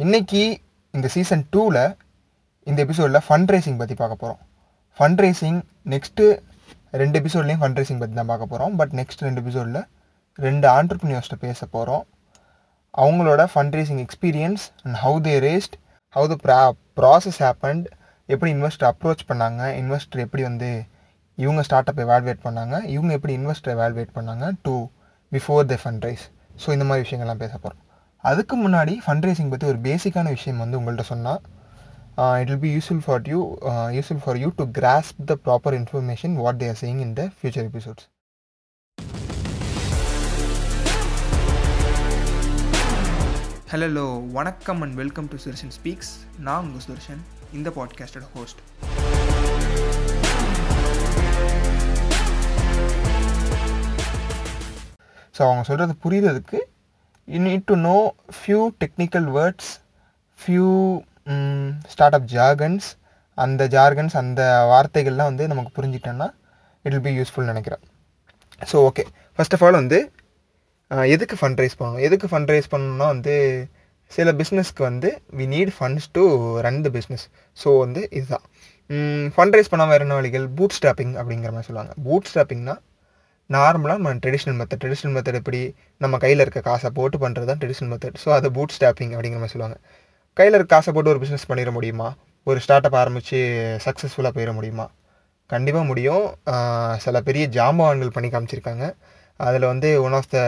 [0.00, 0.42] இன்றைக்கி
[0.94, 1.78] இந்த சீசன் டூவில்
[2.66, 4.38] இந்த எபிசோடில் ஃபண்ட் ரைசிங் பற்றி பார்க்க போகிறோம்
[4.98, 6.26] ஃபண்ட் ரைசிங் நெக்ஸ்ட்டு
[6.92, 9.80] ரெண்டு எபிசோட்லேயும் ஃபண்ட் ரைசிங் பற்றி தான் பார்க்க போகிறோம் பட் நெக்ஸ்ட் ரெண்டு எபிசோடில்
[10.38, 12.04] ரெண்டு ஆண்டர்பிரினியர்ஸ்ட்ட பேச போகிறோம்
[12.94, 15.76] அவங்களோட fund raising experience and how they raised
[16.16, 16.60] how the pro
[16.96, 17.84] process happened
[18.28, 20.70] எப்படி இன்வெஸ்டர் அப்ரோச் பண்ணாங்க இன்வெஸ்டர் எப்படி வந்து
[21.38, 24.74] இவங்க ஸ்டார்ட் அப்பை வேல்வேட் பண்ணாங்க இவங்க எப்படி இன்வெஸ்டரை வேல்வேட் பண்ணாங்க to
[25.32, 26.26] before the fund raise
[26.62, 27.84] so இந்த மாதிரி விஷயங்கள்லாம் பேச போகிறோம்
[28.24, 31.40] அதுக்கு முன்னாடி ஃபண்ட் ரைசிங் பற்றி ஒரு பேசிக்கான விஷயம் வந்து உங்கள்கிட்ட சொன்னால்
[32.40, 33.40] it will be useful for you
[33.96, 38.06] useful for you to grasp the proper information what they're saying in the future episodes
[43.72, 47.20] hello வணக்கம் and welcome to Sudarshan speaks நான் உங்கள் சுதர்ஷன்
[47.52, 48.60] இந்த பாட்காஸ்டோட ஹோஸ்ட்
[55.34, 56.58] ஸோ அவங்க சொல்கிறது புரியுறதுக்கு
[57.34, 57.96] you need to know
[58.38, 59.70] few technical words
[60.38, 60.68] few
[62.18, 62.86] startup jargons
[63.38, 66.28] அந்த jargons அந்த வார்த்தைகள்லாம் வந்து நமக்கு புரிஞ்சிட்டோன்னா
[66.84, 67.82] இட் வில் பி யூஸ்ஃபுல் நினைக்கிறேன்.
[68.70, 69.04] So okay
[69.36, 69.98] first of all வந்து
[71.14, 72.02] எதுக்கு ஃபண்ட் ரைஸ் பண்ணணும்?
[72.06, 73.34] எதுக்கு ஃபண்ட் ரைஸ் பண்ணணும்னா வந்து
[74.16, 76.22] சில பிஸ்னஸ்க்கு வந்து we need funds to
[76.66, 77.24] run the business
[77.62, 78.44] so வந்து இதுதான்.
[79.34, 81.92] ஃபண்ட் ரைஸ் பண்ணாமல் வேறு வழிகள் பூட் ஸ்டாப்பிங் அப்படிங்கிற மாதிரி சொல்லுவாங்க.
[82.06, 82.74] பூட் ஸ்டாப்பிங்னா
[83.56, 85.60] நார்மலாக நம்ம ட்ரெடிஷ்னல் மெத்தட் ட்ரெடிஷ்னல் மெத்தட் எப்படி
[86.02, 89.54] நம்ம கையில் இருக்க காசை போட்டு பண்ணுறது தான் ட்ரெடிஷ்னல் மெத்தட் ஸோ அதை பூட் ஸ்டாப்பிங் அப்படிங்கிற மாதிரி
[89.54, 89.76] சொல்லுவாங்க.
[90.36, 92.08] கையில் இருக்க காசை போட்டு ஒரு பிஸ்னஸ் பண்ணிட முடியுமா?
[92.46, 93.38] ஒரு ஸ்டார்ட் அப் ஆரம்பித்து
[93.86, 94.86] சக்ஸஸ்ஃபுல்லாக போயிட முடியுமா?
[95.50, 96.24] கண்டிப்பாக முடியும்.
[97.04, 98.86] சில பெரிய ஜாம்பவான்கள் பண்ணி காமிச்சிருக்காங்க.
[99.40, 100.38] அதில் வந்து ஒன் ஆஃப் த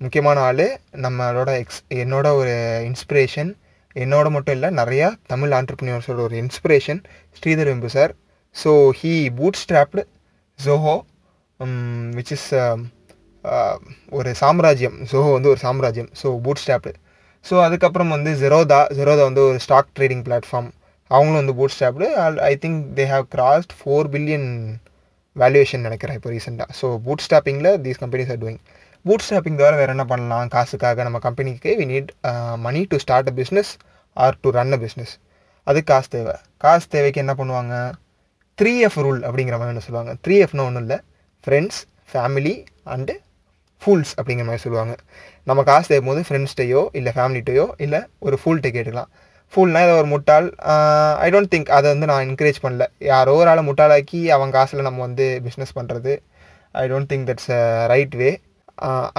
[0.00, 0.66] முக்கியமான ஆள்
[1.04, 2.54] நம்மளோட எக்ஸ் என்னோட ஒரு
[2.88, 3.50] இன்ஸ்பிரேஷன்
[3.96, 7.00] என்னோட மட்டும் இல்லை நிறையா தமிழ் ஆண்டர்பிரினியர்ஸோட ஒரு inspiration
[7.38, 8.12] Sridhar Vembu sir.
[8.56, 9.14] So he
[9.62, 10.04] bootstrapped
[10.58, 10.96] Zoho
[11.60, 11.70] Um,
[12.16, 12.76] which is uh,
[13.44, 13.76] uh,
[14.18, 14.96] ஒரு சாம்ராஜ்யம்.
[15.10, 16.10] ஜோஹோ வந்து ஒரு சாம்ராஜ்யம்.
[16.20, 16.92] ஸோ பூட் ஸ்டாப்டு
[17.44, 20.68] ஸோ அதுக்கப்புறம் வந்து ஜெரோதா ஜெரோதா வந்து ஒரு ஸ்டாக் ட்ரேடிங் பிளாட்ஃபார்ம்
[21.10, 22.06] அவங்களும் வந்து bootstrapped
[22.50, 24.48] I think they have crossed four billion
[25.36, 28.60] valuation நினைக்கிறேன் இப்போ ரீசெண்டாக ஸோ பூட் ஸ்டாப்பிங்கில் these companies are doing
[29.26, 30.48] bootstrapping தவிர வேறு என்ன பண்ணலாம்?
[30.54, 32.10] காசுக்காக நம்ம கம்பெனிக்கு we need
[32.66, 33.72] money to start a business
[34.16, 35.14] or to run a business
[35.66, 36.34] அதுக்கு காசு தேவை.
[36.64, 37.74] காசு தேவைக்கு என்ன பண்ணுவாங்க?
[38.58, 40.12] த்ரீ எஃப் ரூல் அப்படிங்கிற மாதிரி ஒன்று சொல்லுவாங்க.
[40.24, 40.98] த்ரீ எஃப்னு ஒன்றும் இல்லை.
[41.44, 41.80] ஃப்ரெண்ட்ஸ்
[42.12, 42.54] ஃபேமிலி
[42.94, 43.14] அண்டு
[43.82, 44.94] ஃபூல்ஸ் அப்படிங்கிற மாதிரி சொல்லுவாங்க.
[45.48, 49.10] நம்ம காசு தேடும் போது ஃப்ரெண்ட்ஸ்டையோ இல்லை ஃபேமிலிட்டையோ இல்லை ஒரு ஃபூல்கிட்ட கேட்டுக்கலாம்.
[49.52, 50.46] ஃபுல்னால் ஏதோ ஒரு முட்டாள்
[51.26, 52.86] ஐ டோன்ட் திங்க் அதை வந்து நான் என்கரேஜ் பண்ணல.
[53.12, 56.14] யாரோ ஒரு ஆளை முட்டாளாக்கி அவன் காசில் நம்ம வந்து பிஸ்னஸ் பண்ணுறது
[56.82, 57.62] I don't think that's a
[57.92, 58.30] right way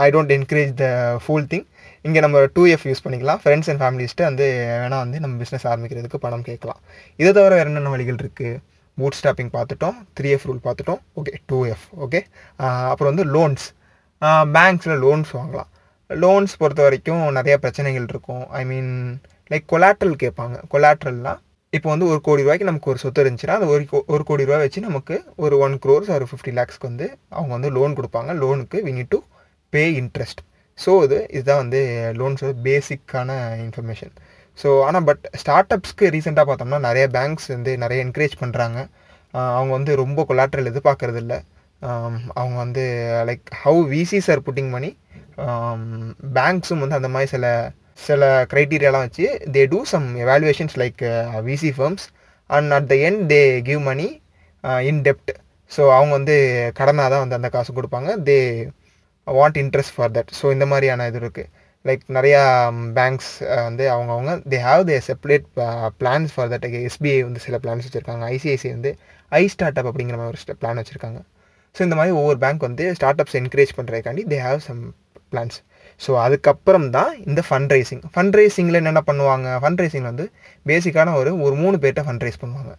[0.05, 0.87] I don't encourage the
[1.23, 1.65] full thing
[2.05, 3.39] இங்கே நம்ம டூ எஃப் யூஸ் பண்ணிக்கலாம்.
[3.43, 4.45] ஃப்ரெண்ட்ஸ் அண்ட் ஃபேமிலிஸ்ட்டு வந்து
[4.81, 6.79] வேணால் வந்து நம்ம பிஸ்னஸ் ஆரம்பிக்கிறதுக்கு பணம் கேட்கலாம்.
[7.21, 8.53] இதை தவிர வேறு என்னென்ன வழிகள் இருக்குது
[8.99, 10.99] மூட் ஸ்டாப்பிங் பார்த்துட்டோம் த்ரீ எஃப் ரூல் பார்த்துட்டோம்.
[11.15, 12.21] ஓகே டூ எஃப் ஓகே
[12.55, 13.75] அப்புறம் வந்து லோன்ஸ்
[14.25, 15.67] பேங்க்ஸில் லோன்ஸ் வாங்கலாம்.
[16.09, 18.49] லோன்ஸ் பொறுத்த வரைக்கும் நிறைய பிரச்சனைகள் இருக்கும்.
[18.49, 20.61] ஐ மீன் லைக் கொலாட்ரல் கேட்பாங்க.
[20.71, 21.39] கொலாட்ரல்னால்
[21.71, 24.59] இப்போ வந்து ஒரு கோடி ரூபாய்க்கு நமக்கு ஒரு சொத்து இருந்துச்சுன்னா அந்த ஒரு கோ- ஒரு கோடி ரூபாய்
[24.59, 28.41] வச்சு நமக்கு ஒரு ஒன் க்ரோர்ஸ் ஒரு ஃபிஃப்டி லேக்ஸ்க்கு வந்து அவங்க வந்து லோன் கொடுப்பாங்க.
[28.43, 29.19] லோனுக்கு we need to
[29.69, 30.47] pay interest
[30.85, 33.31] so இது இதுதான் வந்து லோன்ஸோட பேசிக்கான
[33.65, 34.11] இன்ஃபர்மேஷன்
[34.63, 38.79] ஸோ ஆனால் பட் ஸ்டார்ட் அப்ஸ்க்கு ரீசெண்டாக பார்த்தோம்னா நிறைய பேங்க்ஸ் வந்து நிறைய என்கரேஜ் பண்ணுறாங்க
[39.57, 41.37] அவங்க வந்து ரொம்ப கொலாட்ரல் எதிர்பார்க்கறது இல்லை
[42.33, 42.83] அவங்க வந்து
[43.25, 44.89] like how VCs are putting money
[46.37, 47.45] பேங்க்ஸும் வந்து அந்த மாதிரி சில
[48.07, 49.25] சில க்ரைட்டீரியாலாம் வச்சு
[49.55, 51.01] they do some evaluations like
[51.43, 52.05] VC firms
[52.49, 54.07] and at the end they give money
[54.89, 55.31] in dept
[55.71, 56.35] so அவங்க வந்து
[56.79, 58.09] கடனாக தான் வந்து அந்த காசு கொடுப்பாங்க.
[58.29, 58.37] They
[59.27, 61.49] want interest for that so இந்த மாதிரியான இது இருக்குது
[61.87, 62.41] லைக் நிறையா
[62.97, 63.31] பேங்க்ஸ்
[63.67, 65.45] வந்து அவங்கவுங்க they have they separate
[66.01, 68.23] plans for that SBI வந்து சில பிளான்ஸ் வச்சுருக்காங்க.
[68.35, 68.91] ஐசிஐசிஐ வந்து
[69.39, 71.19] ஐ ஸ்டார்ட் அப் அப்படிங்கிற மாதிரி ஒரு பிளான் வச்சுருக்காங்க.
[71.75, 74.81] ஸோ இந்த மாதிரி ஒவ்வொரு பேங்க் வந்து start ups encourage பண்ணுறதுக்காண்டி they have some
[75.33, 75.57] plans
[76.01, 79.47] so அதுக்கப்புறம் தான் இந்த ஃபண்ட் ரைசிங் ஃபண்ட் ரைசிங்கில் என்னென்ன பண்ணுவாங்க?
[79.63, 80.25] ஃபண்ட் ரைசிங்கில் வந்து
[80.69, 82.73] பேசிக்கான ஒரு ஒரு மூணு பேர்கிட்ட ஃபண்ட் ரைஸ் பண்ணுவாங்க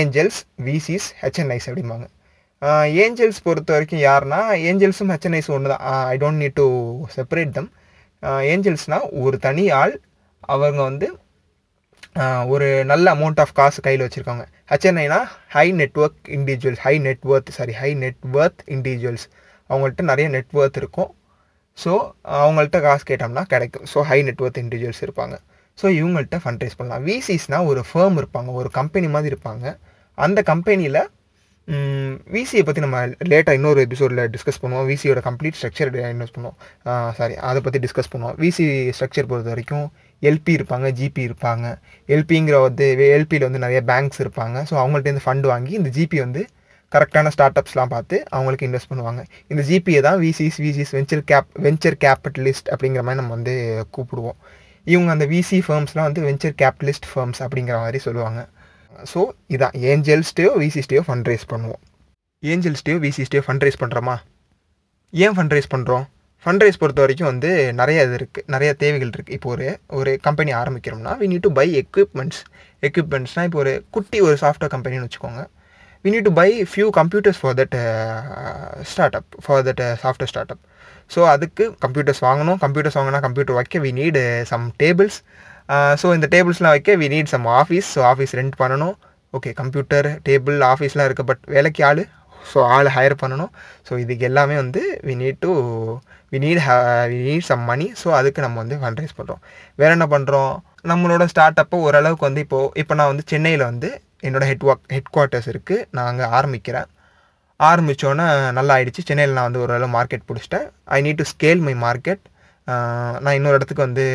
[0.00, 2.06] ஏஞ்சல்ஸ் விசிஸ் ஹெச்என்ஐஸ் அப்படிம்பாங்க.
[3.02, 6.66] ஏஞ்சல்ஸ் பொறுத்த வரைக்கும் யாருன்னா ஏஞ்சல்ஸும் ஹெச்என்ஐஸும் ஒன்று தான் I don't need to
[7.16, 7.68] separate them
[8.52, 9.94] ஏஞ்சல்ஸ்னால் ஒரு தனி ஆள்
[10.54, 11.08] அவங்க வந்து
[12.52, 14.44] ஒரு நல்ல அமௌண்ட் ஆஃப் காசு கையில் வச்சுருக்காங்க.
[14.70, 15.18] ஹெச்என்ஐனா
[15.54, 19.26] high network individuals high net worth sorry high net worth individuals
[19.70, 21.10] அவங்கள்ட்ட நிறைய நெட்ஒர்த் இருக்கும்.
[21.78, 21.92] ஸோ
[22.40, 23.86] அவங்கள்ட்ட காசு கேட்டோம்னா கிடைக்கும்.
[23.92, 25.36] So high net worth individuals இருப்பாங்க.
[25.78, 28.50] ஸோ இவங்கள்ட்ட ஃபண்ட் ரைஸ் பண்ணலாம் விசிஸ்னால் ஒரு ஃபேம் இருப்பாங்க.
[28.60, 29.66] ஒரு கம்பெனி மாதிரி இருப்பாங்க.
[30.18, 31.00] அந்த கம்பெனியில்
[32.34, 32.98] விசியை பற்றி நம்ம
[33.30, 34.86] லேட்டாக இன்னொரு எபிசோடில் டிஸ்கஸ் பண்ணுவோம்.
[34.90, 36.58] விசியோட கம்ப்ளீட் ஸ்ட்ரக்சர் இன்வெஸ்ட் பண்ணுவோம்.
[37.18, 38.36] சாரி அதை பற்றி டிஸ்கஸ் பண்ணுவோம்.
[38.44, 38.66] விசி
[38.98, 39.86] ஸ்ட்ரக்சர் பொறுத்த வரைக்கும்
[40.28, 41.66] எல்பி இருப்பாங்க ஜிபி இருப்பாங்க.
[42.14, 42.86] எல்பிங்கிற வந்து
[43.16, 44.56] எல்பியில் வந்து நிறைய பேங்க்ஸ் இருப்பாங்க.
[44.70, 46.44] ஸோ அவங்கள்ட்டேருந்து ஃபண்ட் வாங்கி இந்த ஜிபி வந்து
[46.92, 49.22] கரெக்டான ஸ்டார்ட் அப்ஸ்லாம் பார்த்து அவங்களுக்கு இன்வெஸ்ட் பண்ணுவாங்க.
[49.52, 53.56] இந்த ஜிபியை தான் VCs VCs venture cap venture capitalist அப்படிங்கிற மாதிரி நம்ம வந்து
[53.96, 54.38] கூப்பிடுவோம்.
[54.86, 58.42] இவங்க அந்த விசி ஃபர்ம்ஸ்லாம் வந்து வெஞ்சர் கேபிட்டலிஸ்ட் ஃபர்ம்ஸ் அப்படிங்கிற மாதிரி சொல்லுவாங்க.
[59.12, 59.20] ஸோ
[59.54, 61.82] இதான் ஏஞ்சல்ஸ்டேயோ விசிஸ்டேயோ ஃபண்ட் ரைஸ் பண்ணுவோம்.
[62.42, 64.16] ஏஞ்சல்ஸ்டேயோ விசிஸ்டேயோ ஃபண்ட் ரைஸ் பண்ணுறோமா
[65.12, 66.06] ஏன் ஃபண்ட் ரைஸ் பண்ணுறோம்
[66.44, 67.50] ஃபண்ட் ரைஸ் பொறுத்த வரைக்கும் வந்து
[67.80, 69.66] நிறைய இது இருக்குது நிறைய தேவைகள் இருக்குது இப்போ ஒரு
[69.98, 72.40] ஒரு company ஆரம்பிக்கிறோம்னா we need to buy equipments
[72.88, 75.42] எக்யூப்மெண்ட்ஸ்னால் இப்போ ஒரு குட்டி ஒரு சாஃப்ட்வேர் கம்பெனின்னு வச்சுக்கோங்க.
[76.04, 77.76] We need to buy few computers for that
[79.20, 80.62] startup for that software startup
[81.14, 82.58] so அதுக்கு கம்ப்யூட்டர்ஸ் வாங்கணும்.
[82.64, 84.22] கம்ப்யூட்டர்ஸ் வாங்கினா கம்ப்யூட்டர் வைக்க we need
[84.52, 85.18] some tables
[86.02, 88.94] so இந்த டேபிள்ஸ்லாம் வைக்க we need some office so office rent பண்ணணும்.
[89.36, 92.02] ஓகே கம்ப்யூட்டர் டேபிள் ஆஃபீஸ்லாம் இருக்குது பட் வேலைக்கு ஆள்.
[92.50, 93.52] ஸோ ஆள் ஹையர் பண்ணணும்.
[93.86, 95.52] ஸோ இதுக்கு எல்லாமே வந்து we need to
[96.32, 96.60] we need
[97.12, 99.40] we need some money so அதுக்கு நம்ம வந்து ஃபண்ட் ரைஸ் பண்ணுறோம்
[99.80, 100.52] வேறு என்ன பண்ணுறோம்
[100.90, 103.88] நம்மளோட ஸ்டார்ட் அப்போ ஓரளவுக்கு வந்து இப்போது இப்போ நான் வந்து சென்னையில் வந்து
[104.26, 106.88] என்னோடய ஹெட் ஒர்க் ஹெட் குவார்ட்டர்ஸ் இருக்குது நான் அங்கே ஆரம்பிக்கிறேன்.
[107.60, 108.26] ஆரம்பித்தோன்னே
[108.58, 109.02] நல்லா ஆயிடுச்சு.
[109.08, 110.66] சென்னையில் நான் வந்து ஓரளவு மார்க்கெட் பிடிச்சிட்டேன்.
[110.96, 112.22] I need to scale my market
[113.24, 114.06] நான் இன்னொரு இடத்துக்கு வந்து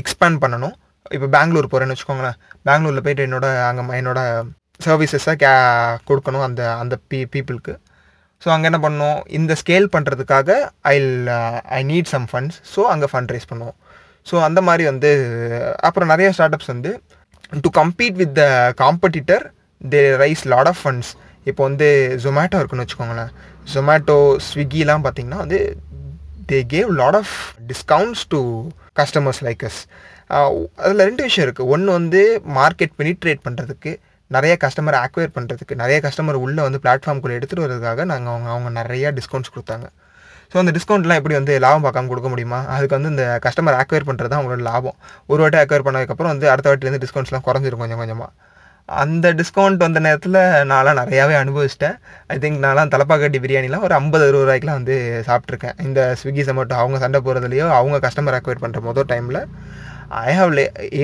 [0.00, 0.74] எக்ஸ்பேண்ட் பண்ணணும்.
[1.16, 2.36] இப்போ பெங்களூர் போகிறேன்னு வச்சுக்கோங்களேன்.
[2.68, 4.20] பெங்களூரில் போயிட்டு என்னோட அங்கே என்னோட
[4.86, 5.52] சர்வீசஸை கே
[6.08, 7.74] கொடுக்கணும் அந்த அந்த பீ பீப்புளுக்கு
[8.42, 10.50] ஸோ அங்கே என்ன பண்ணணும் இந்த ஸ்கேல் பண்ணுறதுக்காக
[10.92, 10.94] I
[11.78, 13.76] I need some funds so அங்கே ஃபண்ட் ரைஸ் பண்ணுவோம்.
[14.28, 15.10] ஸோ அந்த மாதிரி வந்து
[15.88, 16.92] அப்புறம் நிறைய ஸ்டார்ட் அப்ஸ் வந்து
[17.64, 18.44] to compete with the
[18.82, 19.44] competitor
[19.92, 21.12] they raise lot of funds
[21.50, 21.88] இப்போ வந்து
[22.24, 23.30] ஜொமேட்டோ இருக்குன்னு வச்சுக்கோங்களேன்.
[23.74, 25.60] ஜொமேட்டோ ஸ்விக்கிலாம் பார்த்திங்கன்னா வந்து
[26.50, 27.34] they gave lot of
[27.70, 28.40] discounts to
[29.00, 29.80] customers like us
[30.84, 32.20] அதில் ரெண்டு விஷயம் இருக்குது ஒன்று வந்து
[32.58, 33.90] மார்க்கெட் பெனிட்ரேட் பண்ணுறதுக்கு
[34.30, 39.08] நிறைய கஸ்டமர் ஆக்வயர் பண்ணுறதுக்கு நிறைய கஸ்டமர் உள்ளே வந்து பிளாட்ஃபார்ம்குள்ளே எடுத்துகிட்டு வரதுக்காக நாங்கள் அவங்க அவங்க நிறையா
[39.18, 39.86] டிஸ்கவுண்ட்ஸ் கொடுத்தாங்க.
[40.52, 42.60] ஸோ அந்த டிஸ்கவுண்ட்லாம் எப்படி வந்து லாபம் பார்க்காம கொடுக்க முடியுமா?
[42.74, 44.96] அதுக்கு வந்து இந்த கஸ்டமர் ஆக்வயர் பண்ணுறது தான் அவங்களோட லாபம்.
[45.32, 48.30] ஒரு வாட்டி ஆக்வயர் பண்ணதுக்கப்புறம் வந்து அடுத்த வாட்டிலேருந்து டிஸ்கவுண்ட்ஸ்லாம் குறைஞ்சிரும் கொஞ்சம் கொஞ்சமாக
[49.00, 50.38] அந்த டிஸ்கவுண்ட் வந்த நேரத்தில்
[50.70, 51.96] நான்லாம் நிறையாவே அனுபவிச்சிட்டேன்.
[52.26, 54.96] ஐ திங்க் நான்லாம் தலப்பாக்கட்டி பிரியாணிலாம் ஒரு ஐம்பது அறுபது ரூபாய்க்குலாம் வந்து
[55.26, 59.40] சாப்பிட்ருக்கேன் இந்த ஸ்விக்கி சமோட்டோ அவங்க சண்டை போகிறதுலையோ அவங்க கஸ்டமர் ஆக்வயர் பண்ணுற மொதல் டைமில்
[60.08, 60.52] I have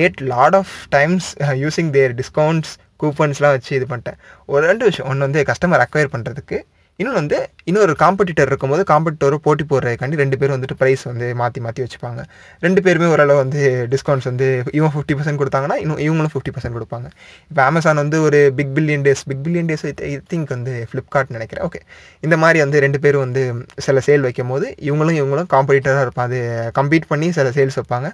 [0.02, 4.18] ate lot of times using their discounts கூப்பன்ஸ்லாம் வச்சு இது பண்ணிட்டேன்.
[4.46, 5.10] ஒரு ரெண்டு விஷயம்.
[5.10, 6.58] ஒன்று வந்து கஸ்டமர் அக்வயர் பண்ணுறதுக்கு
[7.00, 7.38] இன்னொன்று வந்து
[7.70, 12.20] இன்னொரு காம்படிட்டர் இருக்கும்போது காம்படிட்டரும் போட்டி போடுறதுக்காண்டி ரெண்டு பேரும் வந்துட்டு ப்ரைஸ் வந்து மாற்றி மாற்றி வச்சுப்பாங்க.
[12.64, 13.60] ரெண்டு பேருமே ஓரளவு வந்து
[13.92, 14.46] டிஸ்கவுண்ட்ஸ் வந்து
[14.78, 17.08] இவன் ஃபிஃப்டி பர்சன்ட் கொடுத்தாங்கன்னா இன்னும் இவங்களும் ஃபிஃப்டி பர்சன்ட் கொடுப்பாங்க.
[17.50, 21.64] இப்போ அமேசான் வந்து ஒரு big billion days big billion days I think வந்து ஃப்ளிப்கார்ட் நினைக்கிறேன்.
[21.68, 21.82] ஓகே
[22.26, 23.44] இந்த மாதிரி வந்து ரெண்டு பேரும் வந்து
[23.86, 26.26] சில சேல் வைக்கும் போது இவங்களும் இவங்களும் காம்படிட்டராக இருப்பாங்க.
[26.30, 28.10] அது கம்பீட் பண்ணி சில சேல்ஸ் வைப்பாங்க.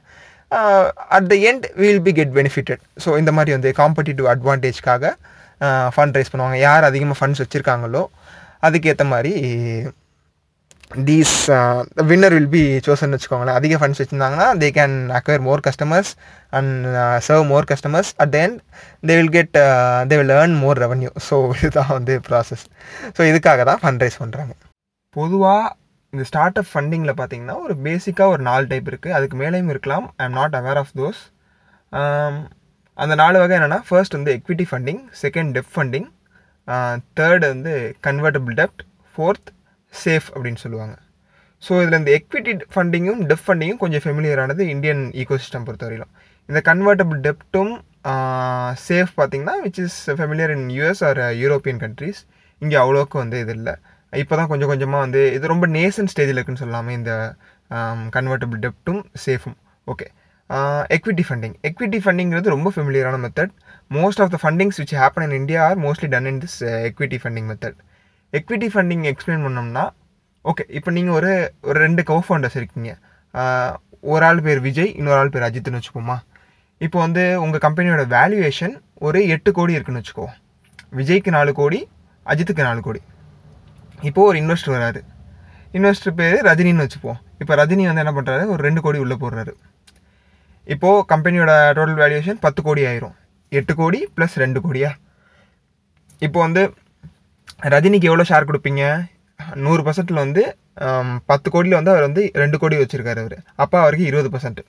[1.19, 5.15] At the end will be get benefited so இந்த மாதிரி வந்து காம்படிட்டிவ் அட்வான்டேஜ்க்காக
[5.95, 6.59] ஃபண்ட் ரைஸ் பண்ணுவாங்க.
[6.67, 8.05] யார் அதிகமாக ஃபண்ட்ஸ் வச்சுருக்காங்களோ
[8.69, 9.33] அதுக்கேற்ற மாதிரி
[11.09, 11.35] these
[12.11, 13.57] winner will be chosen வச்சுக்கோங்களேன்.
[13.61, 16.11] அதிக funds வச்சுருந்தாங்கன்னா they can acquire more customers
[16.59, 16.75] and
[17.27, 18.59] serve more customers at the end
[19.09, 19.55] they will get
[20.11, 22.65] they will earn more revenue so இதுதான் வந்து ப்ராசஸ்
[23.17, 24.55] ஸோ இதுக்காக தான் ஃபண்ட் ரைஸ் பண்ணுறாங்க
[25.17, 25.65] பொதுவாக
[26.13, 30.07] இந்த start up ஃபண்டிங்கில் பார்த்தீங்கன்னா ஒரு பேசிக்காக ஒரு நாலு டைப் இருக்குது அதுக்கு மேலேயும் இருக்கலாம்.
[30.21, 31.21] I am not aware of those
[32.99, 36.07] அந்த நாலு வகை என்னென்னா ஃபர்ஸ்ட் வந்து equity funding second debt funding
[37.19, 37.73] third வந்து
[38.07, 38.83] கன்வெர்டபிள் டெப்ட்
[39.15, 39.51] ஃபோர்த்
[39.93, 40.95] சேஃப் அப்படின்னு சொல்லுவாங்க.
[41.63, 46.13] ஸோ இதில் இந்த எக்விட்டி ஃபண்டிங்கும் டெப் ஃபண்டிங்கும் கொஞ்சம் ஃபெமிலியரானது இந்தியன் ஈகோசிஸ்டம் பொறுத்தவரையிலும்.
[46.49, 47.73] இந்த கன்வெர்டபிள் டெப்ட்டும்
[48.87, 52.21] சேஃப் பார்த்தீங்கன்னா which is familiar in US or European countries
[52.63, 53.75] இங்கே அவ்வளோக்கு வந்து இது இல்லை.
[54.13, 57.13] இப்போ தான் கொஞ்சம் கொஞ்சமாக வந்து இது ரொம்ப நேசன் ஸ்டேஜில் இருக்குன்னு சொல்லாமல் இந்த
[58.17, 59.57] கன்வெர்டபிள் டெப்ட்டும் சேஃபும்
[59.93, 60.07] ஓகே
[60.97, 63.55] எக்விட்டி ஃபண்டிங் எக்விட்டி ஃபண்டிங்கிறது ரொம்ப ஃபெமிலியரான method
[63.91, 67.49] most of the fundings which happen in India are mostly done in this equity funding
[67.51, 67.79] method
[68.39, 69.85] equity funding explain பண்ணோம்னா
[70.51, 71.33] ஓகே இப்போ நீங்கள் ஒரு
[71.69, 72.91] ஒரு ரெண்டு கோஃபவுண்டர்ஸ் இருக்கீங்க.
[74.13, 76.17] ஒரு ஆள் பேர் விஜய் இன்னொரு ஆள் பேர் அஜித்னு வச்சுக்கோமா
[76.81, 78.75] இப்போ வந்து உங்கள் கம்பெனியோட வேல்யூவேஷன்
[79.07, 80.27] ஒரு எட்டு கோடி இருக்குன்னு வச்சுக்கோ.
[80.99, 81.81] விஜய்க்கு நாலு கோடி
[82.33, 83.01] அஜித்துக்கு நாலு கோடி.
[84.09, 85.01] இப்போது ஒரு இன்வெஸ்டர் வராரு.
[85.77, 89.53] இன்வெஸ்டர் பேர் ரஜினின்னு வச்சுப்போம் இப்போ ரஜினி வந்து என்ன பண்ணுறாரு ஒரு ரெண்டு கோடி உள்ளே போடுறாரு.
[90.75, 93.17] இப்போது கம்பெனியோட டோட்டல் வேல்யூவேஷன் பத்து கோடி ஆயிரும்.
[93.61, 94.91] எட்டு கோடி ப்ளஸ் ரெண்டு கோடியா?
[96.27, 96.63] இப்போ வந்து
[97.75, 98.83] ரஜினிக்கு எவ்வளோ ஷேர் கொடுப்பீங்க?
[99.65, 100.43] நூறு பர்சன்ட்டில் வந்து
[101.31, 103.39] பத்து கோடியில் வந்து அவர் வந்து ரெண்டு கோடி வச்சுருக்காரு அவர்.
[103.63, 104.61] அப்போ அவருக்கு இருபது பர்சன்ட்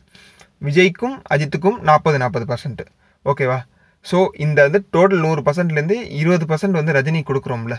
[0.67, 2.83] விஜய்க்கும் அஜித்துக்கும் நாற்பது நாற்பது பர்சன்ட்
[3.25, 3.59] ஓகேவா
[4.05, 7.75] ஸோ இந்த வந்து டோட்டல் நூறு பர்சன்ட்லேருந்து இருபது பர்சன்ட் வந்து ரஜினி கொடுக்குறோம்ல.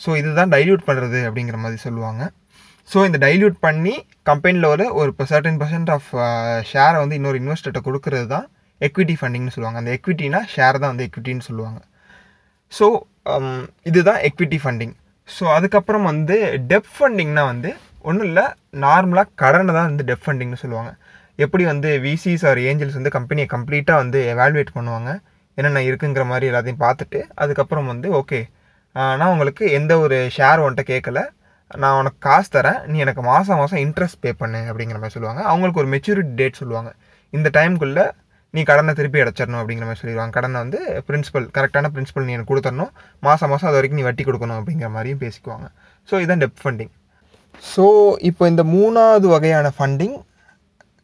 [0.00, 2.22] ஸோ இதுதான் டைல்யூட் பண்ணுறது அப்படிங்கிற மாதிரி சொல்லுவாங்க.
[2.88, 3.94] ஸோ இந்த டைல்யூட் பண்ணி
[4.30, 6.08] கம்பெனியில் ஒரு ஒரு சர்டன் பர்சன்ட் ஆஃப்
[6.70, 8.46] ஷேரை வந்து இன்னொரு இன்வெஸ்டர்கிட்ட கொடுக்கறது தான்
[8.86, 9.80] எக்விட்டி ஃபண்டிங்னு சொல்லுவாங்க.
[9.82, 11.78] அந்த எக்விட்டினா ஷேர் தான் வந்து எக்விட்டின்னு சொல்லுவாங்க.
[12.72, 12.86] ஸோ
[13.34, 13.58] um,
[13.90, 14.94] இதுதான் எக்விட்டி ஃபண்டிங்
[15.28, 16.36] ஸோ அதுக்கப்புறம் வந்து
[16.70, 17.70] டெப் ஃபண்டிங்னா வந்து
[18.08, 18.44] ஒன்றும் இல்லை
[18.84, 20.90] நார்மலாக கடனை தான் வந்து டெப் ஃபண்டிங்னு சொல்லுவாங்க.
[21.38, 25.10] எப்படி வந்து விசிஸ் ஆர் ஏஞ்சல்ஸ் வந்து கம்பெனியை கம்ப்ளீட்டாக வந்து எவாலுவேட் பண்ணுவாங்க
[25.58, 28.40] என்னென்ன இருக்குங்கிற மாதிரி எல்லாத்தையும் பார்த்துட்டு அதுக்கப்புறம் வந்து ஓகே
[29.18, 31.20] நான் உங்களுக்கு எந்த ஒரு ஷேர் உன்ட்ட கேட்கல
[31.70, 35.42] நான் உனக்கு காசு தரேன் நீ எனக்கு மாதம் மாதம் இன்ட்ரெஸ்ட் பே பண்ணு அப்படிங்கிற மாதிரி சொல்லுவாங்க.
[35.50, 36.90] அவங்களுக்கு ஒரு மெச்சூரிட்டி டேட் சொல்லுவாங்க.
[37.32, 38.06] இந்த டைமுக்குள்ளே
[38.54, 40.34] நீ கடனை திருப்பி அடைச்சிடணும் அப்படிங்கிற மாதிரி சொல்லிடுவாங்க.
[40.36, 40.78] கடனை வந்து
[41.08, 42.92] பிரின்சிபல் கரெக்டான பிரின்ஸிபல் நீ எனக்கு கொடுத்துடணும்.
[43.26, 45.66] மாதம் மாதம் அது வரைக்கும் நீ வட்டி கொடுக்கணும் அப்படிங்கிற மாதிரியும் பேசிக்குவாங்க.
[46.08, 46.92] ஸோ இதுதான் டெப் ஃபண்டிங்
[47.72, 47.84] ஸோ
[48.28, 50.16] இப்போ இந்த மூணாவது வகையான ஃபண்டிங்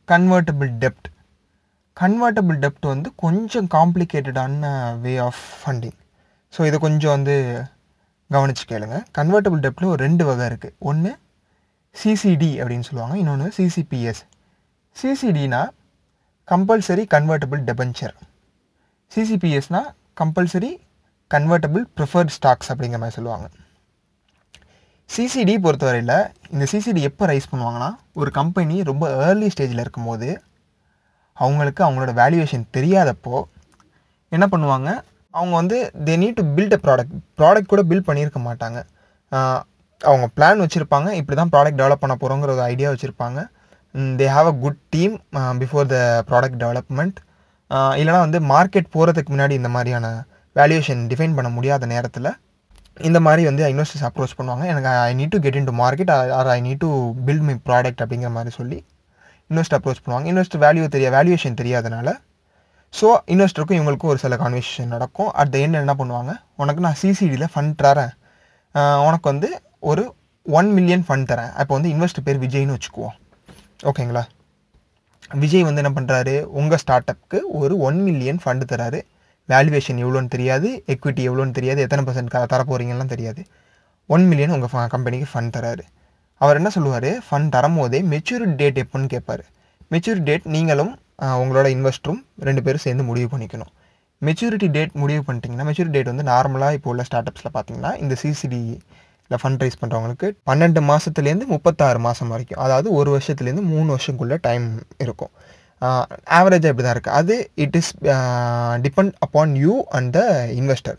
[0.08, 1.08] கன்வெர்ட்டபிள் டெப்ட்
[1.96, 4.70] கன்வெர்ட்டபிள் டெப்ட் வந்து கொஞ்சம் காம்ப்ளிகேட்டடான
[5.04, 5.98] வே ஆஃப் ஃபண்டிங்
[6.52, 7.36] ஸோ இதை கொஞ்சம் வந்து
[8.30, 8.96] கவனிச்சு கேளுங்க.
[9.18, 11.10] கன்வெர்ட்டபிள் டெப்டில் ஒரு ரெண்டு வகை இருக்குது ஒன்று
[11.94, 13.16] சிசிடி அப்படின்னு சொல்லுவாங்க.
[13.22, 14.22] இன்னொன்று சிசிபிஎஸ்
[14.96, 15.62] சிசிடினா
[16.50, 18.14] கம்பல்சரி கன்வெர்ட்டபிள் டெபென்ச்சர்
[19.12, 19.88] சிசிபிஎஸ்னால்
[20.20, 20.70] கம்பல்சரி
[21.34, 23.46] கன்வெர்ட்டபிள் ப்ரிஃபர்ட் ஸ்டாக்ஸ் அப்படிங்கிற மாதிரி சொல்லுவாங்க.
[25.14, 26.16] சிசிடி பொறுத்தவரையில்
[26.52, 30.28] இந்த சிசிடி எப்போ ரைஸ் பண்ணுவாங்கன்னா ஒரு கம்பெனி ரொம்ப ஏர்லி ஸ்டேஜில் இருக்கும்போது
[31.44, 33.36] அவங்களுக்கு அவங்களோட வேல்யூவேஷன் தெரியாதப்போ
[34.36, 34.90] என்ன பண்ணுவாங்க?
[35.38, 38.78] அவங்க வந்து they need to build a product product கூட பில்ட் பண்ணியிருக்க மாட்டாங்க.
[40.00, 41.08] அவங்க பிளான் வச்சுருப்பாங்க.
[41.20, 43.40] இப்படி தான் ப்ராடக்ட் டெவலப் பண்ண போகிறோங்கிற ஒரு ஐடியா வச்சுருப்பாங்க.
[44.20, 45.14] They have a good team
[45.62, 45.98] before the
[46.30, 47.18] product development
[48.00, 50.06] இல்லைனா வந்து மார்க்கெட் போகிறதுக்கு முன்னாடி இந்த மாதிரியான
[50.56, 52.30] வேல்யூஷன் டிஃபைன் பண்ண முடியாத நேரத்தில்
[53.08, 54.64] இந்த மாதிரி வந்து இன்வெஸ்டர்ஸ் அப்ரோச் பண்ணுவாங்க.
[54.72, 56.90] எனக்கு I need to get into market or I need to
[57.28, 58.78] build my product அப்படிங்கிற மாதிரி சொல்லி
[59.50, 60.26] இன்வெஸ்ட் அப்ரோச் பண்ணுவாங்க.
[60.32, 62.08] இன்வெஸ்ட் வேல்யூ தெரிய வேல்யூவேஷன் தெரியாதனால.
[62.94, 65.30] ஸோ இன்வெஸ்டருக்கும் இவங்களுக்கும் ஒரு சில கான்வர்சேஷன் நடக்கும்.
[65.40, 66.34] அட் த எண்ட் என்ன பண்ணுவாங்க?
[66.62, 68.12] உனக்கு நான் சிசிடியில் ஃபண்ட் தரேன்.
[68.74, 69.48] Uh, உனக்கு வந்து
[69.90, 70.04] ஒரு
[70.46, 71.52] ஒன் மில்லியன் ஃபண்ட் தரேன்.
[71.60, 73.14] அப்போ வந்து இன்வெஸ்டர் பேர் விஜய்னு வச்சுக்குவோம்.
[73.88, 74.22] ஓகேங்களா?
[75.42, 79.00] விஜய் வந்து என்ன பண்ணுறாரு உங்கள் ஸ்டார்ட் அப்க்கு ஒரு ஒன் மில்லியன் ஃபண்டு தராரு.
[79.52, 80.68] வேல்யூவேஷன் எவ்வளோன்னு தெரியாது.
[80.92, 81.80] எக்விட்டி எவ்வளோன்னு தெரியாது.
[81.86, 83.42] எத்தனை பர்சன்ட் தரப்போகிறீங்கலாம் தெரியாது.
[84.14, 85.84] ஒன் மில்லியன் உங்கள் கம்பெனிக்கு ஃபண்ட் தராரு.
[86.40, 87.10] அவர் என்ன சொல்லுவார்?
[87.26, 89.44] ஃபண்ட் தரும்போதே மெச்சூரிட்டி டேட் எப்போன்னு கேட்பார்
[89.92, 90.92] மெச்சூரிட்டி டேட் நீங்களும்
[91.42, 93.72] உங்களோட இன்வெஸ்டரும் ரெண்டு பேரும் சேர்ந்து முடிவு பண்ணிக்கணும்.
[94.26, 98.60] மெச்சூரிட்டி டேட் முடிவு பண்ணிட்டீங்கன்னா மெச்சூரிட்டி டேட் வந்து நார்மலாக இப்போ உள்ள ஸ்டார்ட் அப்ஸில் பார்த்தீங்கன்னா இந்த சிசிடி
[99.26, 104.66] இல்லை ஃபண்ட் ரைஸ் பண்ணுறவங்களுக்கு பன்னெண்டு மாதத்துலேருந்து முப்பத்தாறு மாதம் வரைக்கும் அதாவது ஒரு வருஷத்துலேருந்து மூணு வருஷங்குள்ளே டைம்
[105.04, 105.32] இருக்கும்.
[106.38, 107.90] ஆவரேஜாக இப்படி தான் இருக்குது அது it is
[108.84, 110.20] depend upon you and the
[110.60, 110.98] investor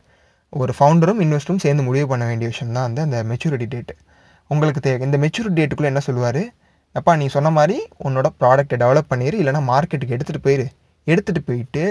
[0.54, 3.96] ஒரு ஃபவுண்டரும் இன்வெஸ்டரும் சேர்ந்து முடிவு பண்ண வேண்டிய விஷயம் தான் வந்து அந்த மெச்சூரிட்டி டேட்டு
[4.52, 6.42] உங்களுக்கு தேவை இந்த மெச்சூரிட்டி டேட்டுக்குள்ளே என்ன சொல்லுவார்?
[7.00, 7.78] அப்பா நீ சொன்ன மாதிரி
[8.08, 10.66] உன்னோட ப்ராடக்ட்டை டெவலப் பண்ணிடு இல்லைனா மார்க்கெட்டுக்கு எடுத்துகிட்டு போயிரு.
[11.08, 11.84] எடுத்துகிட்டு போயிட்டு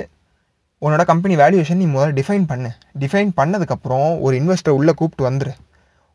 [0.83, 2.71] உன்னோட கம்பெனி வேல்யூவேஷன் நீ முதல்ல டிஃபைன் பண்ணு.
[3.03, 5.53] டிஃபைன் பண்ணதுக்கப்புறம் ஒரு இன்வெஸ்டர் உள்ளே கூப்பிட்டு வந்துடு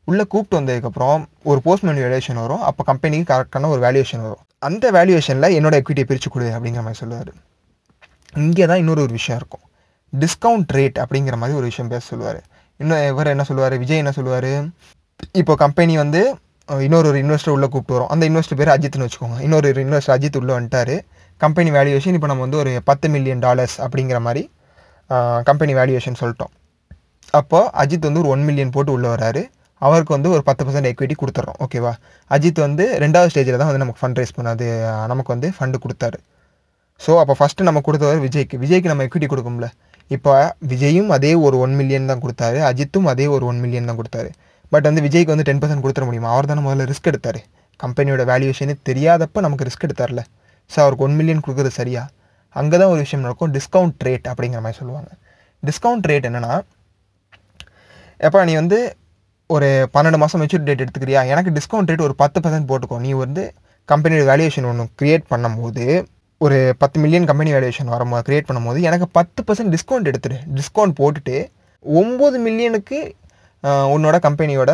[0.09, 2.63] உள்ளே கூப்பிட்டு வந்ததுக்கப்புறம் ஒரு போஸ்ட் மேனு வேல்யூவேஷன் வரும்.
[2.69, 4.43] அப்போ கம்பெனிக்கு கரெக்டான ஒரு வேல்யூவேஷன் வரும்.
[4.67, 7.31] அந்த வேல்யூவேஷனில் என்னோட எக்விட்டியை பிரித்து கொடு அப்படிங்கிற மாதிரி சொல்லுவார்.
[8.43, 9.65] இங்கே தான் இன்னொரு ஒரு விஷயம் இருக்கும்.
[10.13, 12.39] டிஸ்கவுண்ட் ரேட் அப்படிங்கிற மாதிரி ஒரு விஷயம் பேச சொல்லுவார்.
[12.81, 13.75] இன்னும் இவர் என்ன சொல்லுவார்?
[13.83, 14.51] விஜய் என்ன சொல்லுவார்?
[15.41, 16.21] இப்போ கம்பெனி வந்து
[16.85, 18.11] இன்னொரு ஒரு இன்வெஸ்டர் உள்ளே கூப்பிட்டு வரும்.
[18.13, 19.37] அந்த இன்வெஸ்டர் பேர் அஜித்னு வச்சுக்கோங்க.
[19.45, 20.95] இன்னொரு ஒரு இன்வெஸ்டர் அஜித் உள்ளே வந்துட்டார்.
[21.41, 24.43] கம்பெனி வேல்யூவேஷன் இப்போ நம்ம வந்து ஒரு பத்து மில்லியன் டாலர்ஸ் அப்படிங்கிற மாதிரி
[25.49, 26.53] கம்பெனி வேல்யூவேஷன் சொல்லிட்டோம்.
[27.39, 29.41] அப்போது அஜித் வந்து ஒரு ஒன் மில்லியன் போட்டு உள்ளே வராரு.
[29.87, 31.93] அவருக்கு வந்து ஒரு பத்து பர்சன்ட் எக்விட்டி கொடுத்துட்றோம் ஓகேவா
[32.35, 34.65] அஜித் வந்து ரெண்டாவது ஸ்டேஜில் தான் வந்து நமக்கு ஃபண்ட் ரைஸ் பண்ணாது
[35.11, 36.17] நமக்கு வந்து ஃபண்டு கொடுத்தாரு.
[37.05, 38.55] ஸோ அப்போ ஃபஸ்ட்டு நம்ம கொடுத்தவர் விஜய்க்கு.
[38.63, 39.67] விஜய்க்கு நம்ம எக்விட்டி கொடுக்கும்ல.
[40.15, 40.33] இப்போ
[40.71, 42.59] விஜயும் அதே ஒரு ஒன் மில்லியன் தான் கொடுத்தாரு.
[42.69, 44.29] அஜித்தும் அதே ஒரு ஒன் மில்லியன் தான் கொடுத்தாரு.
[44.73, 46.31] பட் வந்து விஜய்க்கு வந்து டென் பர்சன்ட் கொடுத்துட முடியுமா?
[46.35, 47.39] அவர் தானே முதல்ல ரிஸ்க் எடுத்தார்.
[47.83, 50.21] கம்பெனியோட வேல்யூஷனே தெரியாதப்ப நமக்கு ரிஸ்க் எடுத்தார்ல.
[50.71, 52.03] ஸோ அவருக்கு ஒன் மில்லியன் கொடுக்குறது சரியா?
[52.55, 53.51] அங்கே தான் ஒரு விஷயம் நடக்கும்.
[53.57, 55.09] டிஸ்கவுண்ட் ரேட் அப்படிங்கிற மாதிரி சொல்லுவாங்க.
[55.63, 56.53] டிஸ்கவுண்ட் ரேட் என்னென்னா
[58.27, 58.77] எப்போ நீ வந்து
[59.53, 61.21] ஒரு பன்னெண்டு மாதம் மெச்சூரி டேட் எடுத்துக்கிறியா?
[61.33, 62.97] எனக்கு டிஸ்கவுண்ட் ரேட் ஒரு பத்து பர்சன்ட் போட்டுக்கோ.
[63.05, 63.43] நீ வந்து
[63.89, 65.85] கம்பெனியோட வேல்யூவேஷன் ஒன்று க்ரியேட் பண்ணும்போது
[66.45, 70.37] ஒரு பத்து மில்லியன் கம்பெனி வேல்யூவேஷன் வரும்போது க்ரியேட் பண்ணும்போது எனக்கு பத்து பர்சன்ட் டிஸ்கவுண்ட் எடுத்துடு.
[70.57, 71.37] டிஸ்கவுண்ட் போட்டுட்டு
[71.85, 72.99] ஒம்பது மில்லியனுக்கு
[73.95, 74.71] உன்னோட கம்பெனியோட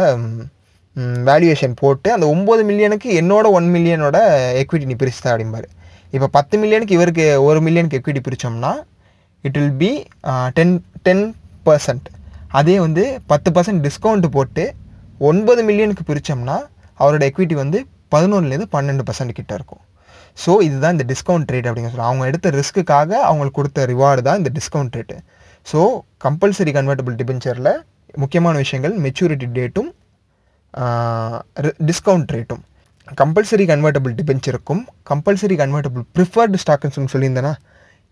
[1.29, 4.17] வேல்யூவேஷன் போட்டு அந்த ஒம்பது மில்லியனுக்கு என்னோட ஒன் மில்லியனோட
[4.63, 5.67] எக்விட்டி நீ பிரிச்சுதா அப்படிம்பாரு.
[6.15, 8.73] இப்போ பத்து மில்லியனுக்கு இவருக்கு ஒரு மில்லியனுக்கு equity பிரித்தோம்னா
[9.47, 9.91] it will be
[10.59, 10.75] ten
[11.07, 11.25] ten
[11.69, 12.07] percent
[12.57, 14.63] அதே வந்து பத்து பர்சன்ட் டிஸ்கவுண்ட் போட்டு
[15.29, 16.57] ஒன்பது மில்லியனுக்கு பிரித்தோம்னா
[16.99, 17.79] அவரோட எக்விட்டி வந்து
[18.13, 19.81] பதினொன்றுலேருந்து பன்னெண்டு பர்சன்ட் கிட்ட இருக்கும்.
[20.43, 24.51] ஸோ இதுதான் இந்த டிஸ்கவுண்ட் ரேட் அப்படிங்க சொல்லுவாங்க அவங்க எடுத்த ரிஸ்க்குக்காக அவங்களுக்கு கொடுத்த ரிவார்டு தான் இந்த
[24.57, 25.17] discount rate
[25.67, 25.79] so
[26.25, 27.71] compulsory convertible டிபென்ச்சரில்
[28.23, 29.89] முக்கியமான விஷயங்கள் மெச்சூரிட்டி டேட்டும்
[31.89, 32.63] டிஸ்கவுண்ட் ரேட்டும்
[33.21, 37.53] கம்பல்சரி கன்வெர்ட்டபிள் டிபென்ச்சருக்கும் கம்பல்சரி கன்வெர்ட்டபிள் ப்ரிஃபர்டு ஸ்டாக்குன்னு சொல்லியிருந்தேன்னா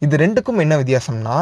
[0.02, 1.38] இது ரெண்டுக்கும் என்ன வித்தியாசம்னா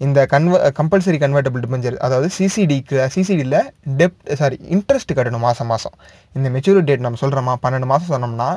[0.00, 3.60] இந்த கன்வ கம்பல்சரி கன்வெர்ட்டபிள் டிபென்ச்சர் அதாவது சிசிடிக்கு சிசிடியில்
[4.00, 5.94] டெப்ட் சாரி இன்ட்ரெஸ்ட் கட்டணும் மாதம் மாதம்
[6.36, 8.50] இந்த மெச்சூரி டேட் நம்ம சொல்கிறோமா பன்னெண்டு மாதம் சொன்னோம்னா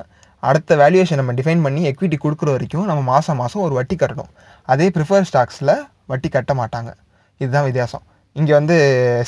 [0.44, 4.32] அடுத்த வேல்யூவேஷன் நம்ம டிஃபைன் பண்ணி எக்விட்டி கொடுக்குற வரைக்கும் நம்ம மாதம் மாதம் ஒரு வட்டி கட்டணும்.
[4.74, 5.74] அதே ப்ரிஃபர் ஸ்டாக்ஸில்
[6.12, 6.92] வட்டி கட்ட மாட்டாங்க.
[7.42, 8.04] இதுதான் வித்தியாசம்.
[8.36, 8.76] இங்கே வந்து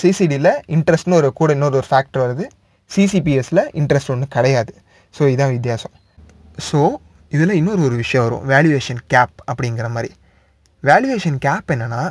[0.01, 2.45] சிசிடியில் இன்ட்ரெஸ்ட்னு ஒரு கூட இன்னொரு ஒரு ஃபேக்டர் வருது.
[2.91, 4.73] சிசிபிஎஸில் இன்ட்ரெஸ்ட் ஒன்று கிடையாது.
[5.13, 5.93] ஸோ இதுதான் வித்தியாசம்.
[6.69, 6.79] ஸோ
[7.35, 8.43] இதில் இன்னொரு ஒரு விஷயம் வரும்.
[8.53, 10.11] வேல்யூவேஷன் கேப் அப்படிங்கிற மாதிரி.
[10.89, 12.01] வேல்யூவேஷன் கேப் என்னென்னா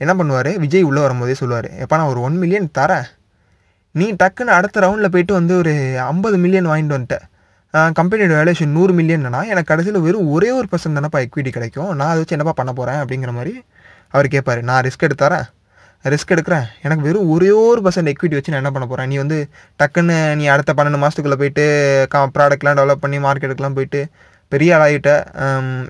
[0.00, 0.50] என்ன பண்ணுவார்?
[0.62, 3.06] விஜய் உள்ளே வரும்போதே சொல்லுவார் எப்போ நான் ஒரு ஒன் மில்லியன் தரேன்.
[4.00, 5.72] நீ டக்குன்னு அடுத்த ரவுண்டில் போயிட்டு வந்து ஒரு
[6.12, 7.26] ஐம்பது மில்லியன் வாங்கிட்டு வந்துட்டேன்
[7.98, 11.90] கம்பெனியோட வேல்யூஷன் நூறு மில்லியன்னா எனக்கு கடைசியில் வெறும் ஒரே ஒரு பர்சன்ட் தானப்பா எக்விட்டி கிடைக்கும்.
[11.98, 13.52] நான் அதை வச்சு என்னப்பா பண்ண போகிறேன் அப்படிங்கிற மாதிரி
[14.14, 15.46] அவர் கேட்பார் நான் ரிஸ்க் எடுத்தாரேன்
[16.12, 16.66] ரிஸ்க் எடுக்கிறேன்.
[16.86, 19.38] எனக்கு வெறும் ஒரே ஒரு பர்சன்ட் எக்விட்டி வச்சு நான் என்ன பண்ண போகிறேன் நீ வந்து
[19.82, 21.64] டக்குன்னு நீ அடுத்த பன்னெண்டு மாதத்துக்குள்ளே போயிட்டு
[22.14, 24.02] கா ப்ராடக்ட்லாம் டெவலப் பண்ணி மார்க்கெட்டுக்கெலாம் போயிட்டு
[24.54, 25.10] பெரிய ஆளாகிட்ட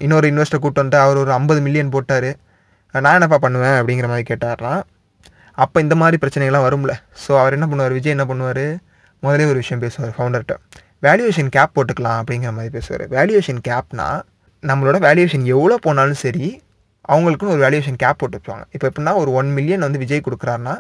[0.07, 2.31] இன்னொரு இன்வெஸ்டர் கூட்டு வந்துட்டு அவர் ஒரு ஐம்பது மில்லியன் போட்டார்.
[3.05, 4.83] நான் என்னப்பா பண்ணுவேன் அப்படிங்கிற மாதிரி கேட்டார்லாம்
[5.63, 6.93] அப்போ இந்த மாதிரி பிரச்சனைகள்லாம் வரும்ல.
[7.23, 7.95] ஸோ அவர் என்ன பண்ணுவார்?
[7.99, 8.67] விஜய் என்ன பண்ணுவார்?
[9.23, 10.55] முதலே ஒரு விஷயம் பேசுவார் ஃபவுண்டர்கிட்ட
[11.07, 13.05] வேல்யூவேஷன் கேப் போட்டுக்கலாம் அப்படிங்கிற மாதிரி பேசுவார்.
[13.17, 14.09] வேல்யூவேஷன் கேப்னா
[14.63, 16.47] நம்மளோட வேல்யூவேஷன் எவ்வளோ போனாலும் சரி
[17.13, 20.75] அவங்களுக்குன்னு ஒரு வேல்யூவேஷன் கேப் போட்டு வச்சுவாங்க இப்போ எப்படின்னா ஒரு ஒன் மில்லியன் வந்து விஜய் கொடுக்குறாருன்னா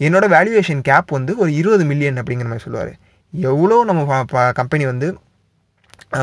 [0.00, 2.92] என்னோடய வேல்யூவேஷன் கேப் வந்து ஒரு இருபது மில்லியன் அப்படிங்கிற மாதிரி சொல்லுவார்.
[3.32, 4.22] எவ்வளோ நம்ம
[4.60, 5.08] கம்பெனி வந்து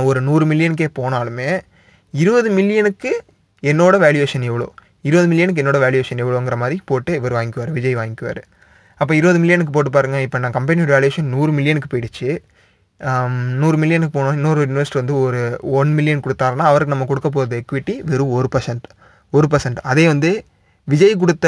[0.10, 1.50] ஒரு நூறு மில்லியனுக்கே போனாலுமே
[2.14, 3.12] இருபது மில்லியனுக்கு
[3.64, 4.68] என்னோடய வேல்யூவேஷன் எவ்வளோ?
[5.08, 8.42] இருபது மில்லியனுக்கு என்னோட வேல்யூவேஷன் எவ்வளோங்கிற மாதிரி போட்டு இவர் வாங்கிக்குவார் விஜய் வாங்கிக்குவார்.
[9.02, 12.30] அப்போ இருபது மில்லியனுக்கு போட்டு பாருங்கள் இப்போ நான் கம்பெனியோட வேல்யூவேஷன் நூறு மில்லியனுக்கு போயிடுச்சு.
[13.62, 15.40] நூறு மில்லியனுக்கு போனோம் இன்னொரு இன்வெஸ்ட் வந்து ஒரு
[15.80, 18.86] ஒன் மில்லியன் கொடுத்தாருன்னா அவருக்கு நம்ம கொடுக்க போகிறது எக்விட்டி வெறும் ஒரு பர்சன்ட்
[19.34, 20.32] ஒரு பர்சன்ட் அதே வந்து
[20.88, 21.48] விஜய் கொடுத்த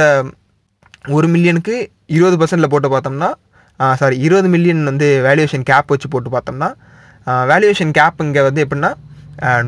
[1.18, 1.76] ஒரு மில்லியனுக்கு
[2.16, 3.30] இருபது பர்சன்ட்டில் போட்டு பார்த்தோம்னா
[4.02, 6.70] சாரி இருபது மில்லியன் வந்து வேல்யூவேஷன் கேப் வச்சு போட்டு பார்த்தோம்னா
[7.52, 8.92] வேல்யூவேஷன் கேப் இங்கே வந்து எப்படின்னா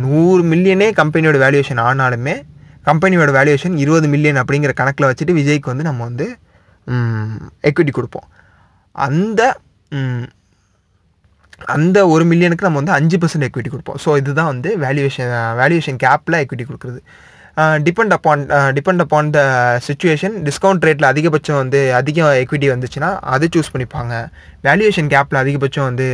[0.06, 2.36] நூறு மில்லியனே கம்பெனியோட வேல்யூவேஷன் ஆனாலுமே
[2.90, 6.26] கம்பெனியோட வேல்யூவேஷன் இருபது மில்லியன் அப்படிங்கிற கணக்கில் வச்சுட்டு விஜய்க்கு வந்து நம்ம வந்து
[7.70, 8.28] எக்விட்டி கொடுப்போம்.
[8.96, 9.42] அந்த
[11.76, 14.00] அந்த ஒரு மில்லியனுக்கு நம்ம வந்து அஞ்சு பர்சன்ட் எக்விட்டி கொடுப்போம்.
[14.04, 17.00] ஸோ இதுதான் வந்து வேல்யூவேஷன் வேல்யூவேஷன் கேப்பில் எக்விட்டி கொடுக்குறது.
[17.88, 18.42] Depend upon
[18.78, 19.42] depend upon the
[19.88, 24.14] situation discount ரேட்டில் அதிகபட்சம் வந்து அதிகம் எக்விட்டி வந்துச்சுன்னா அதை சூஸ் பண்ணிப்பாங்க.
[24.68, 26.08] வேல்யூவேஷன் கேப்பில் அதிகபட்சம் வந்து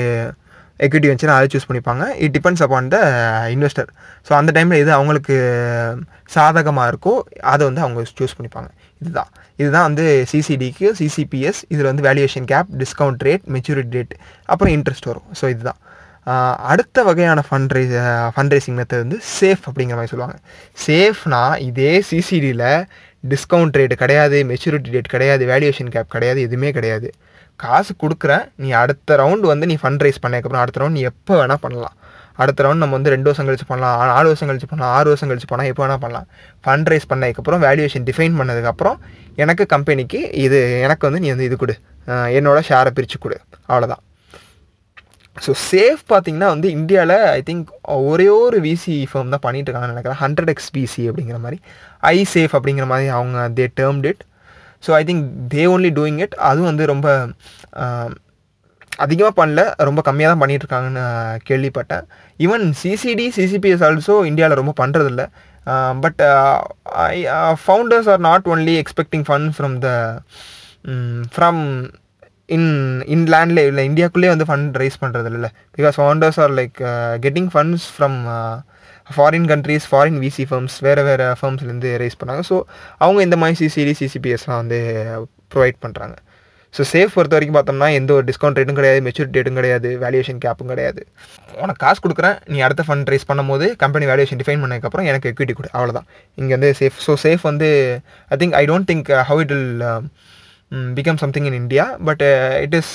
[0.86, 2.04] எக்விட்டி வந்துச்சுன்னா அதை சூஸ் பண்ணிப்பாங்க.
[2.26, 2.98] It depends upon the
[3.56, 3.90] investor
[4.28, 5.36] so அந்த டைமில் எது அவங்களுக்கு
[6.36, 7.14] சாதகமாக இருக்கோ
[7.54, 8.70] அதை வந்து அவங்க சூஸ் பண்ணிப்பாங்க.
[9.02, 9.30] இதுதான்.
[9.62, 14.14] இதுதான் வந்து சிசிடிக்கு சிசிபிஎஸ் இதில் வந்து valuation cap discount rate maturity rate
[14.54, 15.28] அப்புறம் இன்ட்ரெஸ்ட் வரும்.
[15.40, 15.80] ஸோ இதுதான்.
[16.72, 17.94] அடுத்த வகையான fund raise
[18.34, 20.38] fund raising method வந்து சேஃப் அப்படிங்கிற மாதிரி சொல்லுவாங்க.
[20.86, 22.68] சேஃப்னா இதே சிசிடியில்
[23.24, 27.10] டிஸ்கவுண்ட் ரேட் கிடையாது மெச்சூரிட்டி ரேட் கிடையாது வேல்யூவேஷன் கேப் கிடையாது எதுவுமே கிடையாது.
[27.64, 31.64] காசு கொடுக்குறேன் நீ அடுத்த ரவுண்டு வந்து நீ ஃபண்ட் ரைஸ் பண்ணதுக்கப்புறம் அடுத்த ரவுண்ட் நீ எப்போ வேணால்
[31.66, 31.96] பண்ணலாம்.
[32.42, 35.50] அடுத்த ரவுண்ட் நம்ம வந்து ரெண்டு வருஷம் கழிச்சு பண்ணலாம் நாலு வருஷம் கழிச்சு பண்ணலாம் ஆறு வருஷம் கழிச்சு
[35.50, 36.28] பண்ணலாம் எப்போ வேணால் பண்ணலாம்.
[36.66, 38.98] ஃபண்ட் ரைஸ் பண்ணதுக்கப்புறம் வேல்யூவேஷன் டிஃபைன் பண்ணதுக்கப்புறம்
[39.44, 41.76] எனக்கு கம்பெனிக்கு இது எனக்கு வந்து நீ வந்து இது கொடு.
[42.08, 43.38] என்னோடய என்னோட ஷேரை பிரித்து கொடு.
[43.72, 44.04] அவ்வளோதான்
[45.44, 47.70] ஸோ சேஃப் பார்த்தீங்கன்னா வந்து இந்தியாவில் ஐ திங்க்
[48.10, 50.20] ஒரே ஒரு விசி ஃபேம் தான் பண்ணிட்டு இருக்காங்கன்னு நினைக்கிறேன்.
[50.24, 51.58] ஹண்ட்ரட் எக்ஸ் விசி அப்படிங்கிற மாதிரி.
[52.16, 54.24] ஐ சேஃப் அப்படிங்கிற மாதிரி அவங்க they term it
[54.86, 57.08] so I think they only doing it அதுவும் வந்து ரொம்ப
[59.04, 59.62] அதிகமாக பண்ணல.
[59.88, 61.06] ரொம்ப கம்மியாக தான் பண்ணிகிட்ருக்காங்கன்னு
[61.50, 62.04] கேள்விப்பட்டேன்.
[62.46, 65.24] ஈவன் சிசிடி சிசிபிஎஸ் ஆல்சோ இந்தியாவில் ரொம்ப பண்ணுறதில்ல
[66.04, 66.22] but
[67.08, 67.18] I
[67.64, 69.90] founders are not only expecting fund from the
[71.36, 71.62] from
[72.56, 72.70] in
[73.16, 76.80] in லேண்டில் இல்லை இந்தியாக்குள்ளேயே வந்து ஃபண்ட் ரைஸ் பண்ணுறது இல்லை because founders are like
[77.26, 78.18] getting funds from
[79.08, 82.44] foreign countries foreign VC firms வேறு வேறு ஃபர்ம்ஸ்லேருந்து ரைஸ் பண்ணாங்க.
[82.50, 82.58] ஸோ
[83.06, 84.80] அவங்க இந்த மாதிரி சிசிடி சிசிபிஎஸ்லாம் வந்து
[85.54, 86.18] ப்ரொவைட் பண்ணுறாங்க
[86.74, 90.70] ஸோ சேஃப் பொறுத்த வரைக்கும் பார்த்தோம்னா எந்த ஒரு டிஸ்கவுண்ட் ரேட்டும் கிடையாது மெச்சூரிட்டி ரேட்டும் கிடையாது வேல்யூஷன் கேப்பும்
[90.72, 91.02] கிடையாது.
[91.64, 95.72] உனக்கு காசு கொடுக்குறேன் நீ அடுத்த ஃபண்ட் ரைஸ் பண்ணும்போது கம்பெனி வேல்யூஷன் டிஃபைன் பண்ணதுக்கப்புறம் எனக்கு எக்விட்டி கொடு
[95.78, 97.70] அவ்வளோதான் இங்கே வந்து சேஃப் ஸோ சேஃப் வந்து
[98.34, 99.84] I think I don't think how it will
[101.00, 102.24] become something in India but
[102.66, 102.94] it is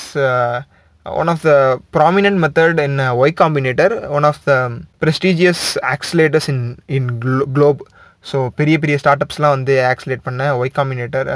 [1.14, 1.56] one of the
[1.92, 4.58] prominent method in uh, Y Combinator, one of the
[5.00, 7.82] prestigious accelerators in in glo- globe.
[8.24, 11.28] So பெரிய பெரிய ஸ்டார்ட்அப்ஸ்லாம் வந்து ஆக்சிலேட் பண்ண Y Combinator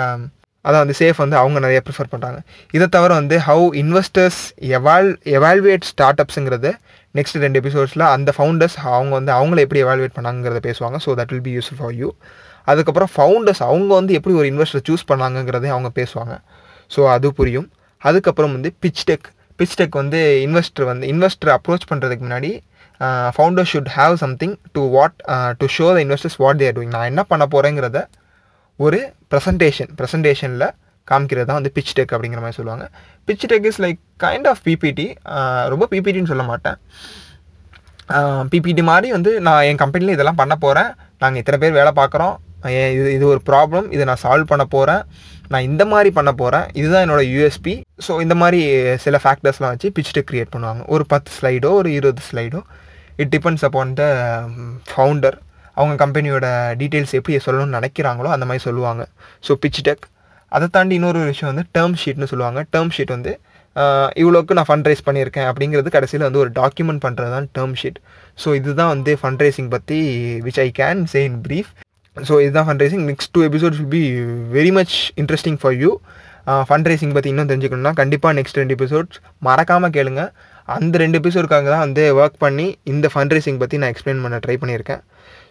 [0.64, 2.38] அதான் வந்து safe வந்து அவங்க நிறைய prefer பண்ணுறாங்க
[2.70, 6.70] இதை தவிர வந்து how investors eval evaluate start அப்ஸுங்கிறது
[7.14, 10.96] next ரெண்டு எபிசோட்ஸில் அந்த ஃபவுண்டர்ஸ் அவங்க வந்து அவங்கள எப்படி எவால்வேட் பண்ணாங்கிறத பேசுவாங்க.
[11.04, 12.08] So that will be useful for you
[12.64, 16.34] அதுக்கப்புறம் ஃபவுண்டர்ஸ் அவங்க வந்து எப்படி ஒரு இன்வெஸ்டர் சூஸ் பண்ணாங்கங்கிறதே அவங்க பேசுவாங்க.
[16.90, 17.68] ஸோ அது புரியும்.
[18.02, 19.28] அதுக்கப்புறம் வந்து பிச் டெக்
[19.60, 22.50] பிச் டெக் வந்து இன்வெஸ்டர் வந்து இன்வெஸ்டர் அப்ரோச் பண்ணுறதுக்கு முன்னாடி
[23.34, 25.16] founder should have something to what
[25.60, 28.00] to show the investors what they're doing நான் என்ன பண்ண போகிறேங்கிறத
[28.86, 29.00] ஒரு
[29.32, 30.66] ப்ரெசன்டேஷன் ப்ரெசன்டேஷனில்
[31.08, 32.84] காமிக்கிறது தான் வந்து பிச் டெக் அப்படிங்கிற மாதிரி சொல்லுவாங்க.
[33.28, 35.06] Pitch deck is like kind of PPT
[35.72, 36.76] ரொம்ப பிபிடின்னு சொல்ல மாட்டேன்.
[38.52, 40.90] பிபிடி மாதிரி வந்து நான் என் கம்பெனியில் இதெல்லாம் பண்ண போகிறேன்
[41.22, 42.36] நாங்கள் இத்தனை பேர் வேலை பார்க்குறோம்.
[42.94, 45.02] இது இது ஒரு ப்ராப்ளம் இதை நான் சால்வ் பண்ண போகிறேன்
[45.52, 47.74] நான் இந்த மாதிரி பண்ண போகிறேன் இதுதான் என்னோட யூஎஸ்பி
[48.06, 48.60] ஸோ இந்த மாதிரி
[49.04, 50.82] சில ஃபேக்டர்ஸ்லாம் வச்சு பிச்சுட்டு க்ரியேட் பண்ணுவாங்க.
[50.94, 52.60] ஒரு பத்து ஸ்லைடோ ஒரு இருபது ஸ்லைடோ
[53.22, 54.04] it depends upon the
[54.90, 55.36] founder
[55.78, 56.46] அவங்க கம்பெனியோட
[56.80, 59.02] டீட்டெயில்ஸ் எப்படி சொல்லணும்னு நினைக்கிறாங்களோ அந்த மாதிரி சொல்லுவாங்க.
[59.46, 60.06] ஸோ பிச் டெக்
[60.52, 62.60] அதை தாண்டி இன்னொரு விஷயம் வந்து டேர்ம் ஷீட்னு சொல்லுவாங்க.
[62.74, 63.32] டேர்ம் ஷீட் வந்து
[64.22, 67.98] இவ்வளோக்கு நான் ஃபண்ட் ரைஸ் பண்ணியிருக்கேன் அப்படிங்கிறது கடைசியில் வந்து ஒரு டாக்குமெண்ட் பண்ணுறது தான் டேர்ம் ஷீட்
[68.42, 69.98] ஸோ இதுதான் வந்து ஃபண்ட் ரைசிங் பற்றி
[70.46, 71.70] which I can say in brief
[72.16, 74.02] so இதுதான் fund raising next two episodes will be
[74.56, 75.90] very much interesting for you
[76.68, 80.22] fund raising பற்றி இன்னும் தெரிஞ்சுக்கணும்னா கண்டிப்பாக நெக்ஸ்ட் ரெண்டு எபிசோட்ஸ் மறக்காமல் கேளுங்க.
[80.76, 84.56] அந்த ரெண்டு எபிசோடுக்காக தான் வந்து ஒர்க் பண்ணி இந்த ஃபண்ட் ரைசிங் பற்றி நான் எக்ஸ்பிளைன் பண்ண ட்ரை
[84.62, 85.02] பண்ணியிருக்கேன்.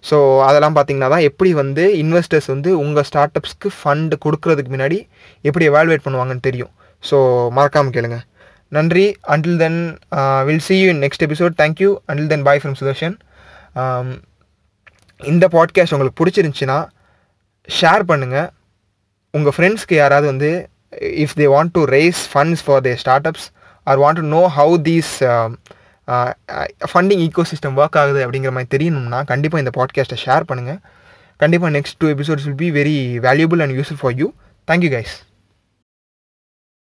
[0.09, 4.99] ஸோ அதெல்லாம் பார்த்தீங்கன்னா தான் எப்படி வந்து இன்வெஸ்டர்ஸ் வந்து உங்கள் ஸ்டார்ட் அப்ஸ்க்கு ஃபண்ட் கொடுக்கறதுக்கு முன்னாடி
[5.45, 6.71] எப்படி எவால்வேட் பண்ணுவாங்கன்னு தெரியும்.
[7.03, 7.17] ஸோ
[7.57, 8.19] மறக்காமல் கேளுங்க.
[8.77, 9.05] நன்றி.
[9.33, 9.79] Until then
[10.47, 13.15] will see you in next episode thank you until then bye from Sudarshan
[15.21, 16.79] இந்த பாட்காஸ்ட் உங்களுக்கு பிடிச்சிருந்துச்சின்னா
[17.69, 18.49] ஷேர் பண்ணுங்கள்
[19.33, 20.49] உங்கள் ஃப்ரெண்ட்ஸ்க்கு யாராவது வந்து
[20.93, 22.95] if they want to raise funds for they
[23.27, 23.51] startups
[23.83, 25.23] or to know know how these
[26.81, 27.19] funding
[27.51, 30.79] ecosystem work ஆகுது அப்படிங்கிற மாதிரி தெரியணும்னா கண்டிப்பாக இந்த பாட்காஸ்ட்டை ஷேர் பண்ணுங்கள்
[31.37, 34.33] கண்டிப்பாக next two episodes will be very valuable and useful for you
[34.67, 35.28] thank you guys